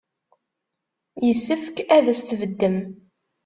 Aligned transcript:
Yessefk 1.25 1.77
ad 1.95 2.05
as-tbeddem. 2.11 2.77